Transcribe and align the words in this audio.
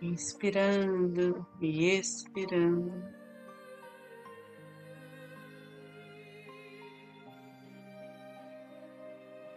inspirando 0.00 1.46
e 1.60 1.98
expirando. 1.98 2.92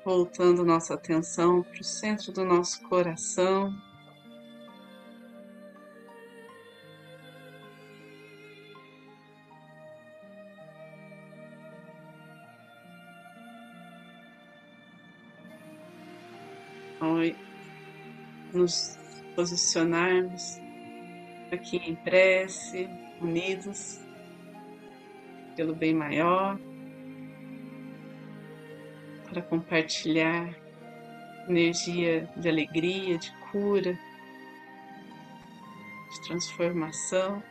Voltando 0.05 0.65
nossa 0.65 0.95
atenção 0.95 1.61
para 1.61 1.81
o 1.81 1.83
centro 1.83 2.31
do 2.31 2.43
nosso 2.43 2.81
coração. 2.89 3.73
nos 18.53 18.98
posicionarmos 19.39 20.59
aqui 21.49 21.77
em 21.77 21.95
prece, 21.95 22.89
unidos 23.21 23.97
pelo 25.55 25.73
bem 25.73 25.93
maior, 25.93 26.59
para 29.29 29.41
compartilhar 29.43 30.53
energia 31.47 32.29
de 32.35 32.49
alegria, 32.49 33.17
de 33.17 33.31
cura, 33.49 33.97
de 36.11 36.27
transformação. 36.27 37.41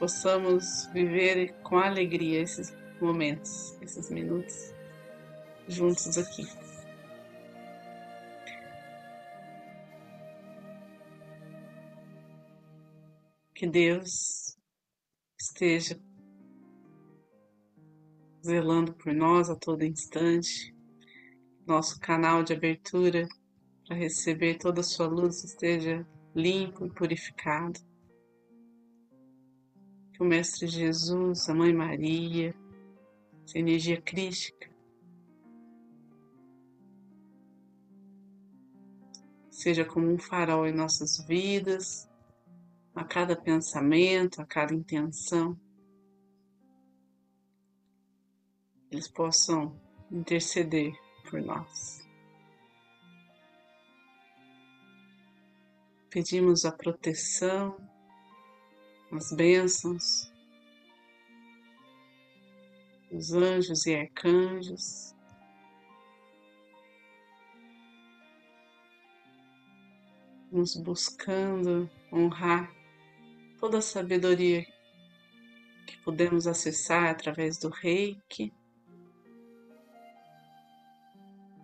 Possamos 0.00 0.90
viver 0.92 1.52
com 1.62 1.78
alegria 1.78 2.42
esses 2.42 2.76
momentos, 3.00 3.78
esses 3.80 4.10
minutos 4.10 4.74
juntos 5.68 6.18
aqui. 6.18 6.61
Que 13.62 13.68
Deus 13.68 14.58
esteja 15.40 15.96
zelando 18.44 18.92
por 18.92 19.14
nós 19.14 19.48
a 19.48 19.54
todo 19.54 19.84
instante, 19.84 20.74
nosso 21.64 22.00
canal 22.00 22.42
de 22.42 22.54
abertura 22.54 23.28
para 23.86 23.96
receber 23.96 24.58
toda 24.58 24.80
a 24.80 24.82
sua 24.82 25.06
luz 25.06 25.44
esteja 25.44 26.04
limpo 26.34 26.86
e 26.86 26.90
purificado. 26.90 27.78
Que 30.12 30.24
o 30.24 30.26
Mestre 30.26 30.66
Jesus, 30.66 31.48
a 31.48 31.54
Mãe 31.54 31.72
Maria, 31.72 32.52
essa 33.44 33.60
energia 33.60 34.02
crística, 34.02 34.68
seja 39.52 39.84
como 39.84 40.10
um 40.10 40.18
farol 40.18 40.66
em 40.66 40.74
nossas 40.74 41.24
vidas, 41.28 42.10
a 42.94 43.04
cada 43.04 43.34
pensamento, 43.34 44.40
a 44.40 44.46
cada 44.46 44.74
intenção, 44.74 45.58
eles 48.90 49.08
possam 49.08 49.74
interceder 50.10 50.92
por 51.28 51.40
nós. 51.40 52.06
Pedimos 56.10 56.66
a 56.66 56.72
proteção, 56.72 57.76
as 59.10 59.32
bênçãos 59.32 60.30
dos 63.10 63.32
anjos 63.32 63.86
e 63.86 63.94
arcanjos. 63.94 65.14
Nos 70.50 70.76
buscando 70.76 71.90
honrar 72.12 72.81
toda 73.62 73.78
a 73.78 73.80
sabedoria 73.80 74.66
que 75.86 75.96
podemos 75.98 76.48
acessar 76.48 77.08
através 77.08 77.58
do 77.58 77.68
reiki, 77.68 78.52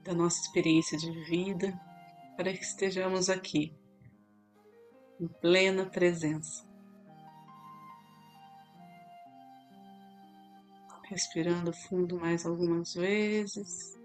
da 0.04 0.14
nossa 0.14 0.40
experiência 0.40 0.96
de 0.96 1.10
vida, 1.24 1.76
para 2.36 2.52
que 2.52 2.62
estejamos 2.62 3.28
aqui, 3.28 3.74
em 5.20 5.26
plena 5.26 5.86
presença. 5.86 6.64
Respirando 11.08 11.72
fundo 11.72 12.16
mais 12.20 12.46
algumas 12.46 12.94
vezes. 12.94 13.97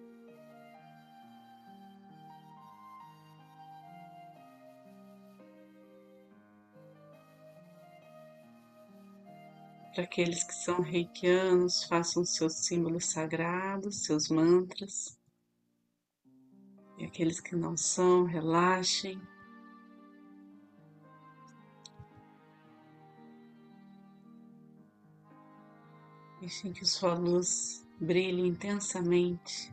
Para 9.93 10.05
aqueles 10.05 10.43
que 10.43 10.55
são 10.55 10.81
reikianos, 10.81 11.83
façam 11.83 12.25
seus 12.25 12.65
símbolos 12.65 13.11
sagrados, 13.11 14.05
seus 14.05 14.27
mantras. 14.27 15.19
E 16.97 17.05
aqueles 17.05 17.39
que 17.39 17.55
não 17.55 17.77
são, 17.77 18.23
relaxem. 18.23 19.21
Deixem 26.39 26.73
que 26.73 26.85
sua 26.85 27.13
luz 27.13 27.85
brilhe 27.99 28.41
intensamente 28.41 29.72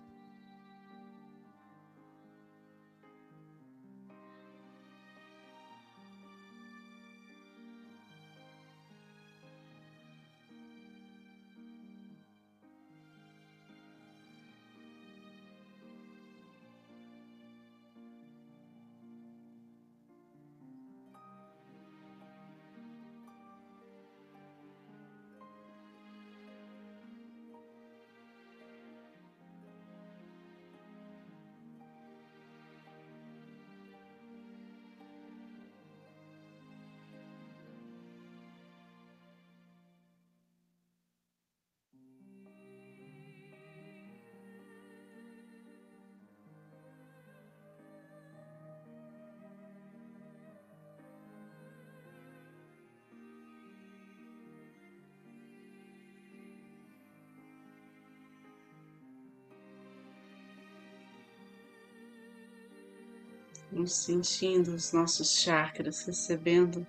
nos 63.73 63.95
sentindo 63.95 64.75
os 64.75 64.93
nossos 64.93 65.39
chakras 65.39 66.05
recebendo 66.05 66.87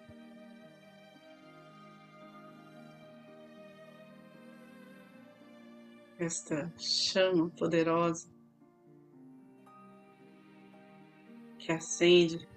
esta 6.19 6.71
chama 6.77 7.49
poderosa 7.51 8.29
que 11.57 11.71
acende 11.71 12.47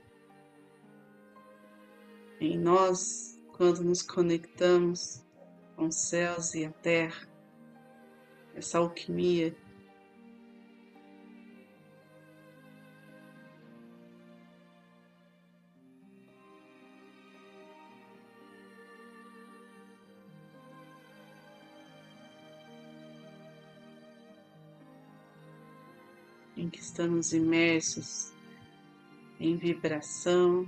em 2.40 2.58
nós 2.58 3.40
quando 3.56 3.84
nos 3.84 4.02
conectamos 4.02 5.24
com 5.76 5.86
os 5.86 5.96
céus 5.96 6.54
e 6.54 6.64
a 6.64 6.70
terra, 6.70 7.28
essa 8.54 8.78
alquimia 8.78 9.56
em 26.56 26.68
que 26.68 26.80
estamos 26.80 27.32
imersos 27.32 28.32
em 29.40 29.56
vibração. 29.56 30.66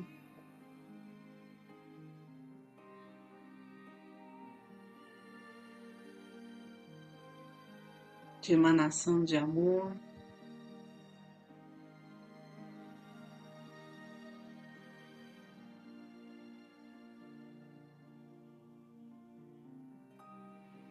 De 8.42 8.52
emanação 8.52 9.24
de 9.24 9.36
amor. 9.36 9.92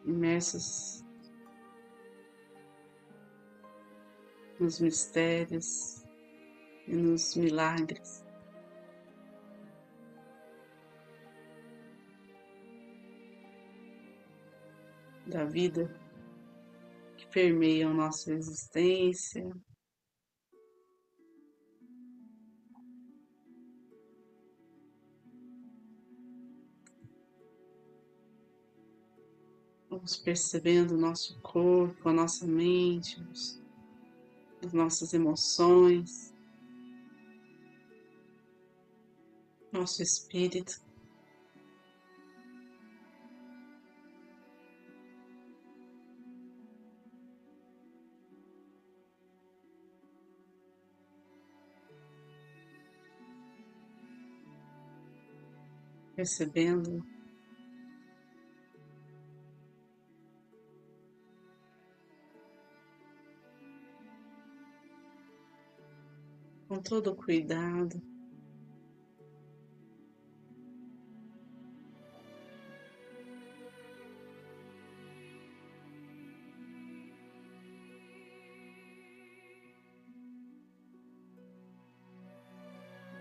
imersos 0.05 1.04
nos 4.65 4.79
mistérios 4.79 6.03
e 6.87 6.95
nos 6.95 7.35
milagres. 7.35 8.25
Da 15.27 15.45
vida 15.45 15.87
que 17.15 17.27
permeiam 17.27 17.93
nossa 17.93 18.33
existência, 18.33 19.47
Vamos 29.87 30.17
percebendo 30.17 30.93
o 30.93 30.97
nosso 30.97 31.39
corpo, 31.41 32.09
a 32.09 32.13
nossa 32.13 32.45
mente, 32.45 33.19
as 34.63 34.73
nossas 34.73 35.13
emoções, 35.13 36.33
nosso 39.71 40.01
espírito. 40.01 40.83
Percebendo 56.15 57.14
com 66.75 66.81
todo 66.81 67.15
cuidado. 67.15 68.01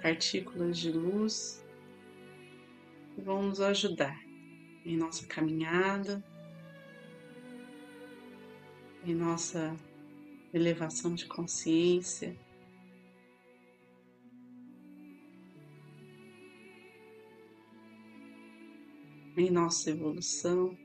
Partículas 0.02 0.78
de 0.78 0.90
luz 0.90 1.64
que 3.14 3.22
vão 3.22 3.44
nos 3.44 3.60
ajudar 3.60 4.20
em 4.84 4.96
nossa 4.96 5.24
caminhada, 5.26 6.22
em 9.04 9.14
nossa 9.14 9.74
elevação 10.52 11.14
de 11.14 11.26
consciência. 11.26 12.36
Em 19.36 19.50
nossa 19.50 19.90
evolução. 19.90 20.76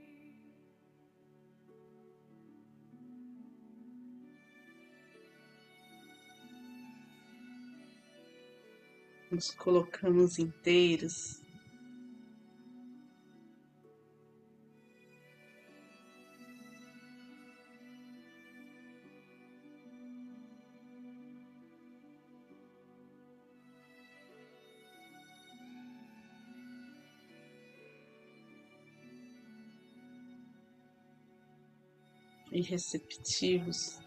Nos 9.32 9.52
colocamos 9.52 10.40
inteiros. 10.40 11.39
E 32.52 32.62
receptivos 32.62 34.00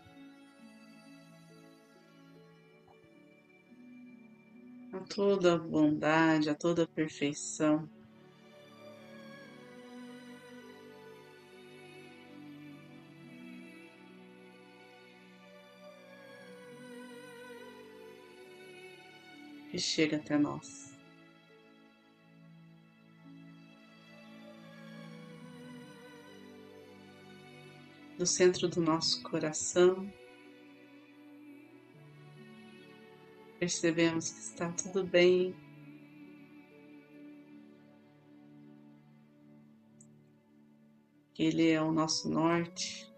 a 4.93 4.99
toda 5.01 5.55
a 5.55 5.59
bondade, 5.59 6.51
a 6.51 6.55
toda 6.55 6.85
a 6.85 6.87
perfeição. 6.87 7.89
Que 19.71 19.79
chega 19.79 20.19
até 20.19 20.37
nós. 20.37 20.92
Do 28.23 28.27
centro 28.27 28.69
do 28.69 28.81
nosso 28.81 29.21
coração. 29.25 30.09
Percebemos 33.59 34.31
que 34.31 34.39
está 34.39 34.71
tudo 34.71 35.05
bem. 35.05 35.57
Que 41.35 41.43
Ele 41.43 41.69
é 41.69 41.83
o 41.83 41.91
nosso 41.91 42.31
norte. 42.31 43.13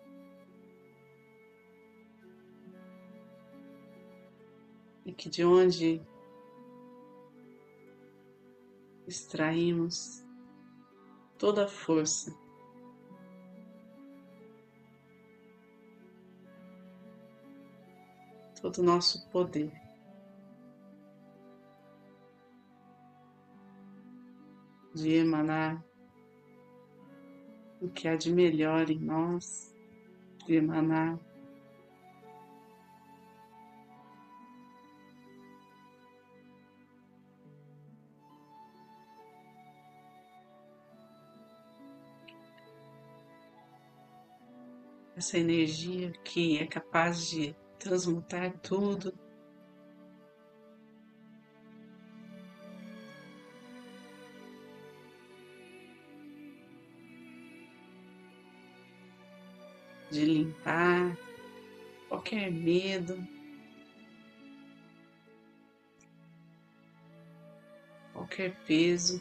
E 5.04 5.12
que 5.12 5.28
de 5.28 5.44
onde 5.44 6.00
extraímos 9.06 10.24
toda 11.36 11.66
a 11.66 11.68
força 11.68 12.43
todo 18.64 18.78
o 18.78 18.82
nosso 18.82 19.28
poder. 19.28 19.70
De 24.94 25.12
emanar 25.16 25.84
o 27.78 27.90
que 27.90 28.08
há 28.08 28.16
de 28.16 28.32
melhor 28.32 28.88
em 28.88 28.98
nós, 28.98 29.76
de 30.46 30.54
emanar 30.54 31.18
essa 45.14 45.36
energia 45.36 46.12
que 46.24 46.56
é 46.56 46.66
capaz 46.66 47.28
de 47.28 47.54
transmutar 47.78 48.52
tudo. 48.62 49.12
De 60.10 60.24
limpar 60.24 61.16
qualquer 62.08 62.50
medo, 62.52 63.18
qualquer 68.12 68.54
peso. 68.66 69.20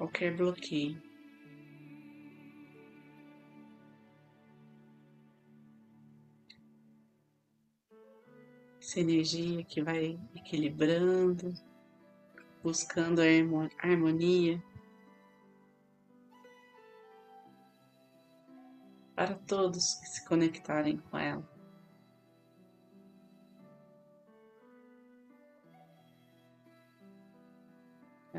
Qualquer 0.00 0.34
bloqueio. 0.34 0.98
Essa 8.80 9.00
energia 9.00 9.62
que 9.62 9.82
vai 9.82 10.18
equilibrando, 10.34 11.52
buscando 12.62 13.20
a 13.20 13.26
harmonia 13.86 14.62
para 19.14 19.34
todos 19.34 19.96
que 19.96 20.06
se 20.06 20.26
conectarem 20.26 20.96
com 20.96 21.18
ela. 21.18 21.59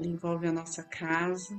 Ela 0.02 0.10
envolve 0.10 0.48
a 0.48 0.52
nossa 0.52 0.84
casa, 0.84 1.56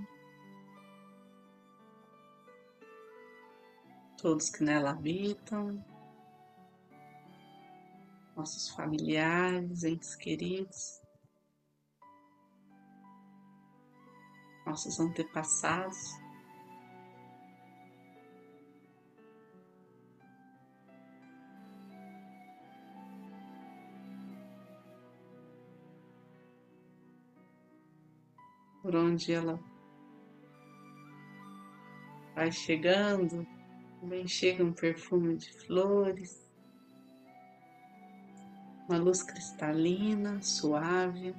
todos 4.20 4.50
que 4.50 4.64
nela 4.64 4.90
habitam, 4.90 5.80
nossos 8.34 8.68
familiares, 8.70 9.84
entes 9.84 10.16
queridos, 10.16 11.00
nossos 14.66 14.99
antepassados. 14.99 16.21
Por 28.82 28.96
onde 28.96 29.32
ela 29.32 29.58
vai 32.34 32.50
chegando, 32.50 33.46
também 34.00 34.26
chega 34.26 34.64
um 34.64 34.72
perfume 34.72 35.36
de 35.36 35.52
flores, 35.64 36.50
uma 38.88 38.98
luz 38.98 39.22
cristalina, 39.22 40.42
suave. 40.42 41.34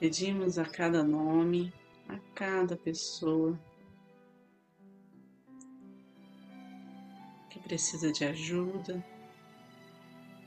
Pedimos 0.00 0.58
a 0.58 0.64
cada 0.64 1.02
nome, 1.02 1.70
a 2.08 2.18
cada 2.34 2.74
pessoa 2.74 3.60
que 7.50 7.58
precisa 7.60 8.10
de 8.10 8.24
ajuda, 8.24 9.04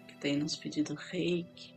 que 0.08 0.16
tem 0.16 0.38
nos 0.38 0.56
pedido 0.56 0.96
reiki, 0.96 1.73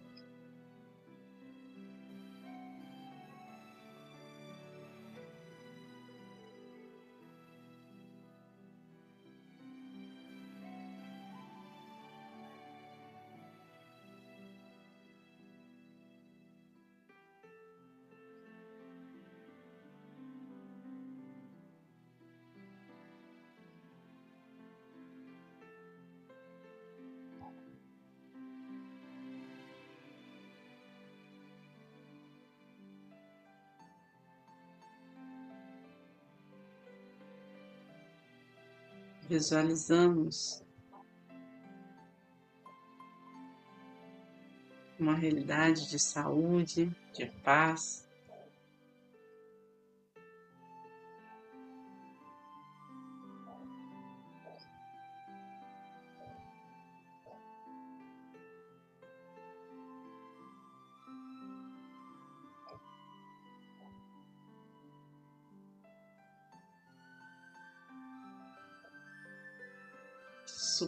visualizamos 39.29 40.63
uma 44.99 45.15
realidade 45.15 45.89
de 45.89 45.99
saúde, 45.99 46.91
de 47.13 47.27
paz. 47.45 48.06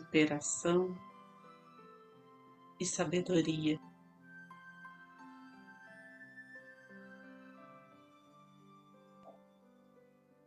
Superação 0.08 0.96
e 2.80 2.86
sabedoria. 2.86 3.78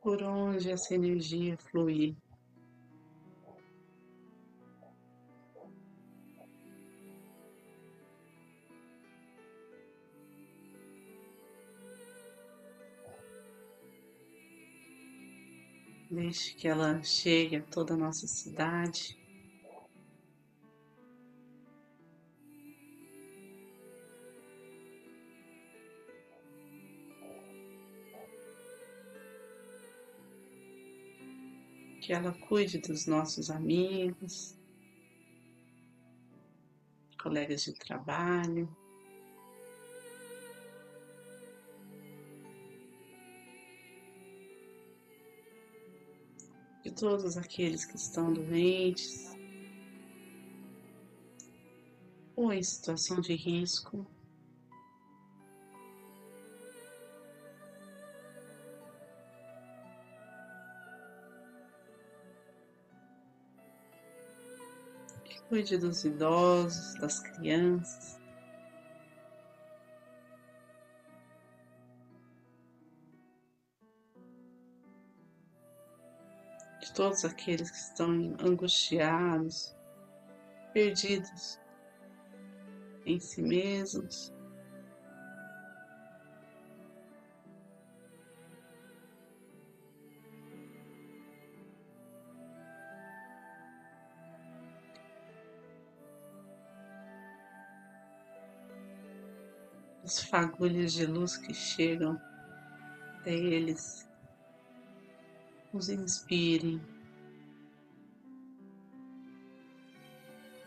Por 0.02 0.24
onde 0.24 0.72
essa 0.72 0.96
energia 0.96 1.56
fluir. 1.58 2.16
Deixe 16.10 16.56
que 16.56 16.68
ela 16.68 17.02
chegue 17.04 17.58
a 17.58 17.62
toda 17.62 17.94
a 17.94 17.98
nossa 17.98 18.26
cidade. 18.26 19.21
Que 32.02 32.12
ela 32.12 32.34
cuide 32.34 32.80
dos 32.80 33.06
nossos 33.06 33.52
amigos, 33.52 34.58
colegas 37.22 37.64
de 37.64 37.74
trabalho. 37.74 38.68
De 46.84 46.92
todos 46.92 47.38
aqueles 47.38 47.86
que 47.86 47.96
estão 47.96 48.34
doentes 48.34 49.30
ou 52.36 52.52
em 52.52 52.64
situação 52.64 53.22
de 53.22 53.36
risco. 53.36 54.08
Cuide 65.52 65.78
dos 65.78 66.06
idosos, 66.06 66.96
das 66.96 67.20
crianças. 67.20 68.18
De 76.80 76.94
todos 76.94 77.26
aqueles 77.26 77.70
que 77.70 77.76
estão 77.76 78.34
angustiados, 78.40 79.76
perdidos 80.72 81.60
em 83.06 83.20
si 83.20 83.42
mesmos. 83.42 84.34
Os 100.32 100.38
fagulhos 100.40 100.94
de 100.94 101.06
luz 101.06 101.36
que 101.36 101.54
chegam 101.54 102.20
até 103.18 103.34
eles. 103.34 104.08
Os 105.74 105.90
inspirem 105.90 106.82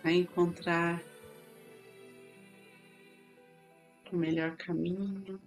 a 0.02 0.12
encontrar 0.12 1.02
o 4.12 4.16
melhor 4.16 4.54
caminho, 4.56 5.40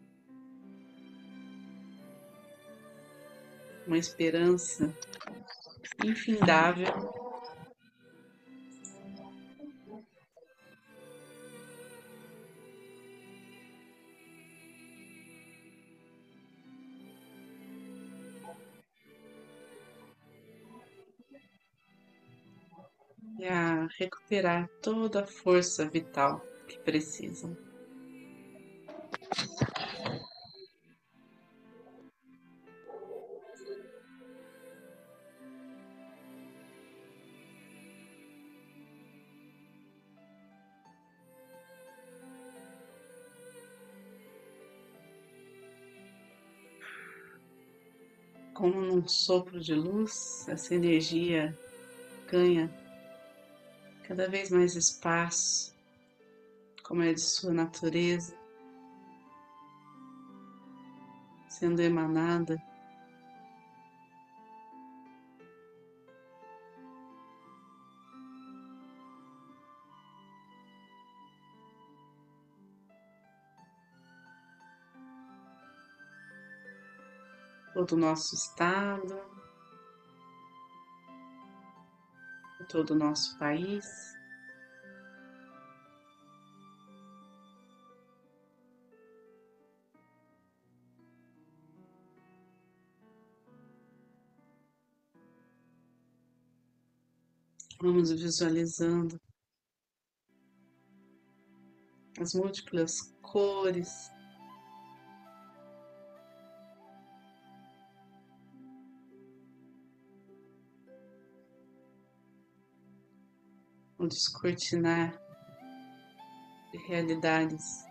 uma 3.86 3.98
esperança 3.98 4.94
infindável 6.04 7.27
recuperar 23.98 24.70
toda 24.82 25.22
a 25.22 25.28
força 25.28 25.88
vital 25.90 26.42
que 26.68 26.80
precisam. 26.80 27.56
como 48.54 48.82
num 48.82 49.08
sopro 49.08 49.60
de 49.60 49.76
luz, 49.76 50.48
essa 50.50 50.74
energia 50.74 51.56
ganha 52.28 52.68
cada 54.08 54.30
vez 54.30 54.50
mais 54.50 54.74
espaço, 54.74 55.76
como 56.82 57.02
é 57.02 57.14
de 57.14 57.20
sua 57.20 57.52
natureza, 57.52 58.34
sendo 61.50 61.82
emanada. 61.82 62.58
Todo 77.74 77.92
o 77.92 77.98
nosso 77.98 78.34
estado, 78.34 79.37
todo 82.68 82.92
o 82.92 82.96
nosso 82.96 83.38
país. 83.38 83.86
Vamos 97.80 98.12
visualizando 98.12 99.20
as 102.20 102.34
múltiplas 102.34 103.14
cores 103.22 104.10
descortinar 114.08 115.20
de 116.72 116.78
realidades 116.88 117.86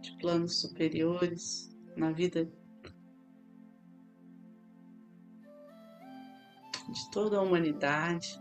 de 0.00 0.16
planos 0.18 0.60
superiores 0.60 1.70
na 1.96 2.10
vida 2.10 2.44
de 6.92 7.10
toda 7.10 7.38
a 7.38 7.42
humanidade. 7.42 8.40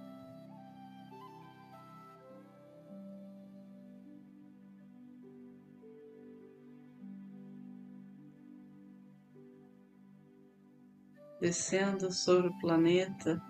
Descendo 11.39 12.11
sobre 12.11 12.50
o 12.50 12.59
planeta 12.59 13.41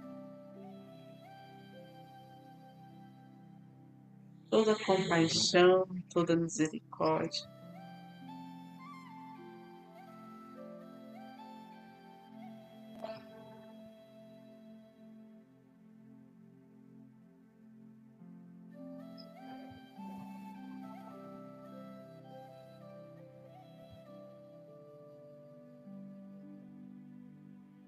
toda 4.52 4.76
compaixão, 4.76 5.88
toda 6.10 6.36
misericórdia. 6.36 7.50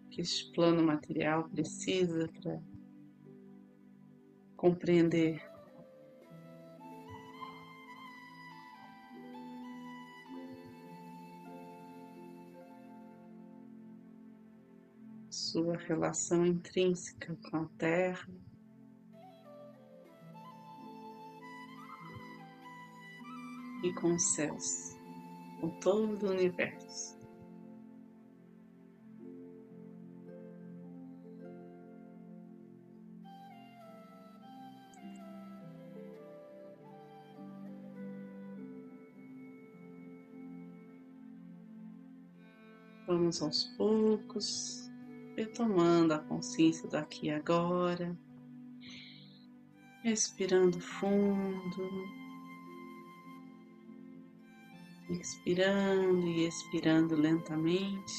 que 0.09 0.21
este 0.21 0.51
plano 0.51 0.83
material 0.83 1.49
precisa 1.49 2.29
para 2.39 2.61
compreender 4.55 5.52
relação 15.87 16.45
intrínseca 16.45 17.37
com 17.49 17.57
a 17.57 17.65
Terra. 17.77 18.27
E 23.83 23.93
com 23.95 24.15
os 24.15 24.23
céus, 24.33 24.97
com 25.59 25.69
todo 25.79 26.27
o 26.27 26.31
universo. 26.31 27.21
Vamos 43.05 43.41
aos 43.41 43.65
poucos 43.75 44.82
retomando 45.35 46.13
a 46.13 46.19
consciência 46.19 46.87
do 46.87 46.97
aqui 46.97 47.27
e 47.27 47.31
agora, 47.31 48.17
respirando 50.03 50.79
fundo, 50.79 51.89
inspirando 55.09 56.27
e 56.27 56.47
expirando 56.47 57.15
lentamente. 57.15 58.13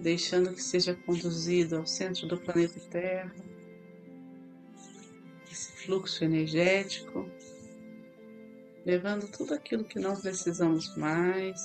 Deixando 0.00 0.52
que 0.52 0.62
seja 0.62 0.96
conduzido 0.96 1.76
ao 1.76 1.86
centro 1.86 2.26
do 2.26 2.36
planeta 2.36 2.80
Terra 2.90 3.51
fluxo 5.84 6.24
energético, 6.24 7.28
levando 8.84 9.30
tudo 9.30 9.54
aquilo 9.54 9.84
que 9.84 9.98
não 9.98 10.16
precisamos 10.16 10.96
mais, 10.96 11.60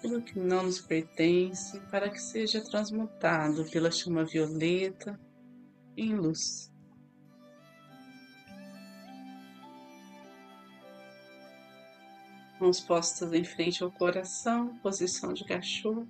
tudo 0.00 0.22
que 0.22 0.38
não 0.38 0.64
nos 0.64 0.80
pertence, 0.80 1.78
para 1.90 2.08
que 2.08 2.20
seja 2.20 2.62
transmutado 2.62 3.64
pela 3.70 3.90
chama 3.90 4.24
violeta 4.24 5.18
em 5.96 6.14
luz. 6.14 6.70
Mãos 12.60 12.80
postas 12.80 13.32
em 13.32 13.44
frente 13.44 13.82
ao 13.82 13.90
coração, 13.90 14.76
posição 14.82 15.32
de 15.32 15.44
cachorro. 15.44 16.06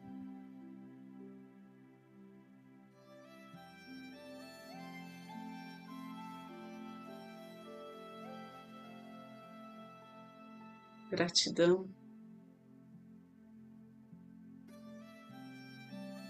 Gratidão 11.11 11.89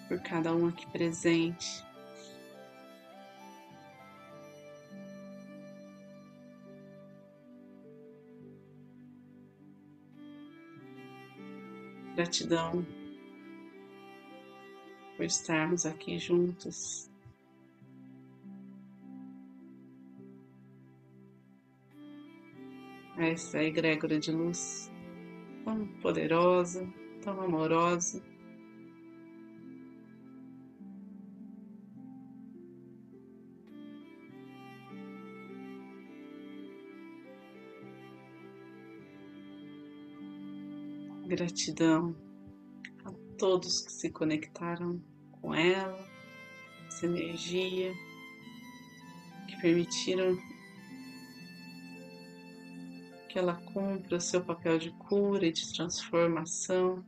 por 0.09 0.19
cada 0.23 0.55
um 0.57 0.69
aqui 0.69 0.90
presente. 0.90 1.85
Gratidão 12.16 12.85
por 15.19 15.27
estarmos 15.27 15.85
aqui 15.85 16.19
juntos. 16.19 17.10
essa 23.22 23.59
é 23.59 23.66
egrégora 23.66 24.18
de 24.18 24.33
luz 24.33 24.90
tão 25.64 25.87
poderosa, 26.00 26.87
tão 27.22 27.40
amorosa. 27.40 28.22
Gratidão 41.26 42.16
a 43.04 43.12
todos 43.38 43.83
que 43.83 43.92
se 43.92 44.11
conectaram 44.11 45.00
com 45.40 45.54
ela, 45.54 46.09
essa 46.88 47.06
energia 47.06 47.92
que 49.46 49.61
permitiram 49.61 50.37
que 53.31 53.38
ela 53.38 53.55
cumpra 53.55 54.16
o 54.16 54.21
seu 54.21 54.45
papel 54.45 54.77
de 54.77 54.90
cura 54.90 55.47
e 55.47 55.53
de 55.53 55.73
transformação. 55.73 57.05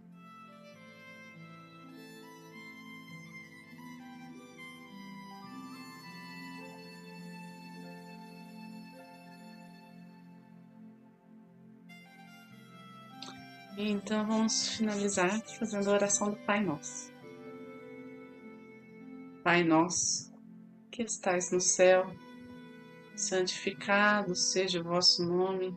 Então 13.77 14.25
vamos 14.25 14.69
finalizar 14.77 15.41
fazendo 15.59 15.91
a 15.91 15.95
oração 15.95 16.31
do 16.31 16.37
Pai 16.47 16.63
Nosso. 16.63 17.13
Pai 19.43 19.65
Nosso, 19.65 20.33
que 20.89 21.03
estais 21.03 21.51
no 21.51 21.61
céu, 21.61 22.15
santificado 23.17 24.37
seja 24.37 24.81
o 24.81 24.85
vosso 24.85 25.27
nome, 25.27 25.77